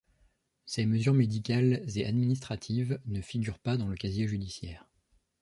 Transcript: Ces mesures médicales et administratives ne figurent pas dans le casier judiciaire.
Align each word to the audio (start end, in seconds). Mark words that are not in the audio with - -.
Ces 0.65 0.87
mesures 0.87 1.13
médicales 1.13 1.83
et 1.95 2.07
administratives 2.07 2.99
ne 3.05 3.21
figurent 3.21 3.59
pas 3.59 3.77
dans 3.77 3.87
le 3.87 3.95
casier 3.95 4.27
judiciaire. 4.27 4.89